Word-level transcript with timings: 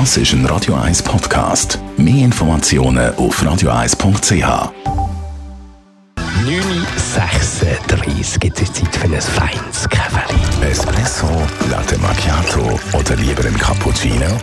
Das 0.00 0.16
ist 0.16 0.32
ein 0.32 0.44
Radio 0.46 0.74
1 0.74 1.04
Podcast. 1.04 1.78
Mehr 1.96 2.24
Informationen 2.24 3.14
auf 3.14 3.40
radio1.ch. 3.40 4.72
9.36 6.42 8.40
gibt 8.40 8.60
es 8.60 8.72
Zeit 8.72 8.96
für 8.96 9.04
ein 9.04 9.20
feines 9.20 9.88
Käferli. 9.88 10.40
Espresso, 10.68 11.28
Latte 11.70 11.96
Macchiato 11.98 12.76
oder 12.92 13.14
lieber 13.14 13.44
ein 13.44 13.56
Cappuccino? 13.56 14.36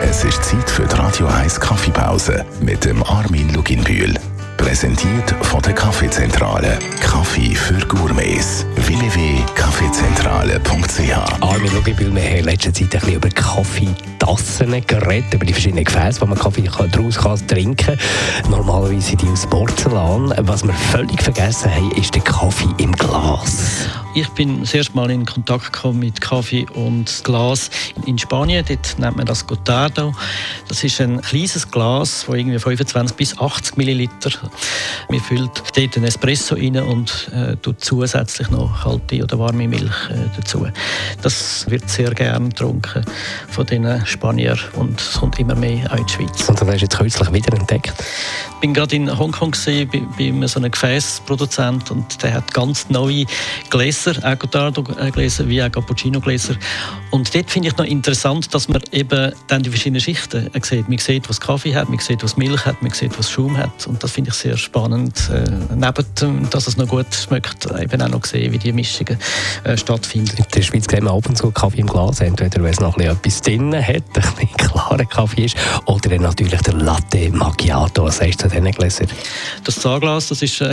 Es 0.00 0.24
ist 0.24 0.42
Zeit 0.42 0.68
für 0.68 0.84
die 0.84 0.96
Radio 0.96 1.28
1 1.28 1.60
Kaffeepause 1.60 2.44
mit 2.60 2.84
dem 2.84 3.04
Armin 3.04 3.54
Luginbühl. 3.54 4.12
Präsentiert 4.56 5.34
von 5.42 5.60
der 5.62 5.74
Kaffeezentrale. 5.74 6.78
Kaffee 7.00 7.52
für 7.54 7.78
Gourmets. 7.86 8.66
www.kaffeezentrale.ch 8.76 11.42
Armin 11.42 11.74
Luginbühl, 11.74 12.14
wir 12.14 12.22
haben 12.22 12.36
in 12.36 12.44
letzter 12.44 12.72
Zeit 12.72 12.94
ein 12.94 13.00
bisschen 13.00 13.14
über 13.14 13.28
Kaffeetassen 13.30 14.86
geredet, 14.86 15.34
über 15.34 15.44
die 15.44 15.52
verschiedenen 15.52 15.82
Gefäße, 15.84 16.20
wo 16.20 16.26
man 16.26 16.38
Kaffee 16.38 16.62
daraus 16.62 17.18
kann 17.18 17.44
trinken 17.46 17.96
kann. 17.96 17.98
Normalerweise 18.50 19.00
sind 19.00 19.22
die 19.22 19.28
aus 19.28 19.46
Porzellan. 19.46 20.34
Was 20.40 20.62
wir 20.64 20.74
völlig 20.74 21.22
vergessen 21.22 21.74
haben, 21.74 21.90
ist 21.92 22.14
der 22.14 22.22
Kaffee 22.22 22.68
im 22.78 22.92
Glas. 22.92 23.86
Ich 24.14 24.28
bin 24.30 24.60
das 24.60 24.72
erste 24.72 24.96
Mal 24.96 25.10
in 25.10 25.26
Kontakt 25.26 25.74
gekommen 25.74 25.98
mit 25.98 26.22
Kaffee 26.22 26.64
und 26.74 27.22
Glas 27.22 27.68
in 28.06 28.16
Spanien. 28.18 28.64
Dort 28.66 28.98
nennt 28.98 29.18
man 29.18 29.26
das 29.26 29.46
Gotardo. 29.46 30.14
Das 30.68 30.82
ist 30.82 30.98
ein 31.02 31.20
kleines 31.20 31.70
Glas, 31.70 32.24
das 32.26 32.34
irgendwie 32.34 32.58
25 32.58 33.14
bis 33.14 33.38
80 33.38 33.76
Milliliter. 33.76 34.30
Man 35.08 35.20
füllt 35.20 35.62
dort 35.76 35.96
einen 35.96 36.06
Espresso 36.06 36.54
rein 36.54 36.76
und 36.76 37.30
äh, 37.32 37.56
tut 37.56 37.84
zusätzlich 37.84 38.50
noch 38.50 38.82
kalte 38.82 39.22
oder 39.22 39.38
warme 39.38 39.68
Milch 39.68 40.10
äh, 40.10 40.28
dazu. 40.36 40.66
Das 41.22 41.68
wird 41.70 41.88
sehr 41.88 42.10
gerne 42.10 42.48
getrunken 42.48 43.04
von 43.48 43.66
den 43.66 44.04
Spaniern 44.06 44.58
und 44.74 45.00
es 45.00 45.14
kommt 45.14 45.38
immer 45.38 45.54
mehr 45.54 45.90
auch 45.92 45.96
in 45.96 46.06
die 46.06 46.12
Schweiz. 46.12 46.48
Und 46.48 46.60
das 46.60 46.68
hast 46.68 46.78
du 46.78 46.84
jetzt 46.84 46.98
kürzlich 46.98 47.32
wieder 47.32 47.56
entdeckt? 47.56 47.94
Ich 48.54 48.60
bin 48.60 48.74
gerade 48.74 48.96
in 48.96 49.16
Hongkong 49.16 49.52
gesehen, 49.52 49.88
bei, 49.90 50.02
bei 50.18 50.46
so 50.46 50.58
einem 50.58 50.70
Gefäßproduzent 50.70 51.90
und 51.90 52.22
der 52.22 52.34
hat 52.34 52.52
ganz 52.52 52.88
neue 52.88 53.26
Gläser, 53.70 54.14
auch 54.22 54.38
Gotardo-Gläser 54.38 55.48
wie 55.48 55.62
auch 55.62 55.70
Cappuccino-Gläser. 55.70 56.56
Und 57.10 57.34
dort 57.34 57.50
finde 57.50 57.68
ich 57.68 57.76
noch 57.76 57.84
interessant, 57.84 58.52
dass 58.54 58.68
man 58.68 58.82
eben 58.92 59.32
dann 59.48 59.62
die 59.62 59.70
verschiedenen 59.70 60.00
Schichten 60.00 60.50
sieht. 60.62 60.88
Man 60.88 60.98
sieht, 60.98 61.28
was 61.28 61.40
Kaffee 61.40 61.74
hat, 61.74 61.88
man 61.88 61.98
sieht, 61.98 62.22
was 62.22 62.36
Milch 62.36 62.64
hat, 62.66 62.82
man 62.82 62.92
sieht, 62.92 63.18
was 63.18 63.30
Schaum 63.30 63.56
hat. 63.56 63.86
Und 63.86 64.02
das 64.02 64.12
finde 64.12 64.30
ich 64.30 64.35
sehr 64.40 64.56
spannend. 64.56 65.30
Äh, 65.32 65.44
neben, 65.74 66.50
dass 66.50 66.66
es 66.66 66.76
noch 66.76 66.88
gut 66.88 67.06
schmeckt, 67.14 67.66
eben 67.80 68.02
auch 68.02 68.08
noch 68.08 68.24
sehen, 68.24 68.52
wie 68.52 68.58
die 68.58 68.72
Mischungen 68.72 69.18
äh, 69.64 69.76
stattfinden. 69.76 70.36
In 70.36 70.44
der 70.54 70.62
Schweiz 70.62 70.86
sehen 70.90 71.04
wir 71.04 71.12
ab 71.12 71.28
und 71.28 71.36
zu 71.36 71.50
Kaffee 71.50 71.80
im 71.80 71.86
Glas, 71.86 72.20
entweder 72.20 72.62
weil 72.62 72.70
es 72.70 72.80
noch 72.80 72.96
etwas 72.98 73.40
drin 73.40 73.74
hat, 73.74 73.86
ein 73.86 74.02
bisschen 74.12 74.48
Kaffee 75.04 75.44
ist, 75.44 75.56
oder 75.84 76.18
natürlich 76.18 76.60
der 76.62 76.74
Latte 76.74 77.30
Macchiato. 77.30 78.04
Was 78.04 78.18
sagst 78.18 78.44
du 78.44 78.48
zu 78.48 78.54
diesen 78.54 78.70
Gläsern? 78.72 79.08
Das 79.64 79.76
Zahnglas, 79.76 80.28
das 80.28 80.42
ist 80.42 80.60
äh, 80.60 80.72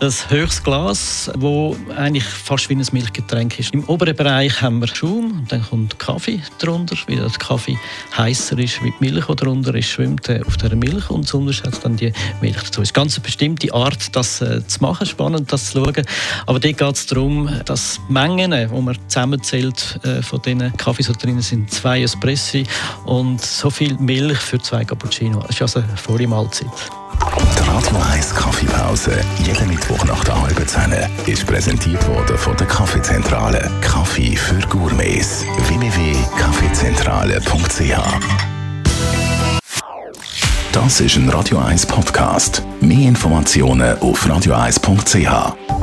ein 0.00 0.12
höchstes 0.28 0.62
Glas, 0.62 1.30
das 1.34 1.76
eigentlich 1.96 2.24
fast 2.24 2.68
wie 2.68 2.74
ein 2.74 2.86
Milchgetränk 2.92 3.58
ist. 3.58 3.72
Im 3.74 3.84
oberen 3.84 4.16
Bereich 4.16 4.60
haben 4.60 4.80
wir 4.80 4.88
Schaum, 4.88 5.44
dann 5.48 5.62
kommt 5.62 5.98
Kaffee 5.98 6.40
drunter, 6.58 6.96
weil 7.06 7.16
der 7.16 7.30
Kaffee 7.30 7.78
heißer 8.16 8.58
ist 8.58 8.82
wie 8.82 8.92
die 9.00 9.10
Milch, 9.10 9.26
die 9.26 9.36
drunter 9.36 9.74
ist, 9.74 9.88
schwimmt 9.88 10.28
äh, 10.28 10.40
auf 10.46 10.56
der 10.56 10.74
Milch 10.74 11.10
und 11.10 11.26
sonst 11.26 11.64
hat 11.64 11.84
dann 11.84 11.96
die 11.96 12.12
Milch 12.40 12.56
dazu. 12.56 12.82
Es 12.82 12.88
ist 12.88 12.94
ganz 12.94 13.16
eine 13.16 13.24
bestimmte 13.24 13.72
Art, 13.72 14.14
das 14.16 14.40
äh, 14.40 14.66
zu 14.66 14.80
machen, 14.80 15.06
spannend, 15.06 15.52
das 15.52 15.70
zu 15.70 15.84
schauen. 15.84 16.04
Aber 16.46 16.60
dort 16.60 16.78
geht 16.78 16.94
es 16.94 17.06
darum, 17.06 17.48
dass 17.64 18.00
die 18.08 18.12
Mengen, 18.12 18.50
die 18.50 18.80
man 18.80 18.96
zusammenzählt 19.08 20.00
äh, 20.04 20.22
von 20.22 20.40
diesen 20.42 20.76
Kaffees, 20.76 21.08
die 21.08 21.12
drin 21.14 21.40
sind, 21.40 21.70
zwei 21.70 22.02
Espressi 22.02 22.64
und 23.04 23.43
so 23.44 23.70
viel 23.70 23.94
Milch 23.98 24.38
für 24.38 24.58
zwei 24.60 24.84
Cappuccino. 24.84 25.38
Das 25.40 25.50
ist 25.50 25.62
also 25.62 25.78
eine 25.80 25.96
volle 25.96 26.26
Mahlzeit. 26.26 26.68
Die 27.56 27.62
Radio 27.68 27.96
1 28.12 28.34
Kaffeepause, 28.34 29.12
jeden 29.44 29.68
Mittwoch 29.68 30.04
nach 30.04 30.24
der 30.24 30.40
halben 30.40 30.66
Zehn, 30.66 30.92
ist 31.26 31.46
präsentiert 31.46 32.04
worden 32.08 32.36
von 32.36 32.56
der 32.56 32.66
Kaffeezentrale. 32.66 33.70
Kaffee 33.80 34.34
für 34.36 34.58
Gourmets. 34.68 35.44
www.kaffeezentrale.ch 35.68 37.98
Das 40.72 41.00
ist 41.00 41.16
ein 41.16 41.28
Radio 41.28 41.58
1 41.58 41.86
Podcast. 41.86 42.62
Mehr 42.80 43.08
Informationen 43.08 43.96
auf 44.00 44.26
radio1.ch. 44.26 45.73